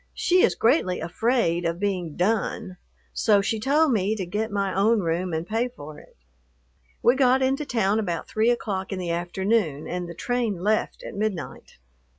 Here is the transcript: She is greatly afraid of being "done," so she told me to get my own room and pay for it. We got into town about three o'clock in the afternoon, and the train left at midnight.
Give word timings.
She 0.15 0.41
is 0.41 0.55
greatly 0.55 0.99
afraid 0.99 1.63
of 1.63 1.79
being 1.79 2.15
"done," 2.15 2.77
so 3.13 3.39
she 3.39 3.59
told 3.59 3.91
me 3.91 4.15
to 4.15 4.25
get 4.25 4.51
my 4.51 4.73
own 4.73 5.01
room 5.01 5.31
and 5.31 5.45
pay 5.45 5.67
for 5.67 5.99
it. 5.99 6.17
We 7.03 7.15
got 7.15 7.43
into 7.43 7.65
town 7.67 7.99
about 7.99 8.27
three 8.27 8.49
o'clock 8.49 8.91
in 8.91 8.97
the 8.97 9.11
afternoon, 9.11 9.87
and 9.87 10.09
the 10.09 10.15
train 10.15 10.57
left 10.63 11.03
at 11.03 11.13
midnight. 11.13 11.77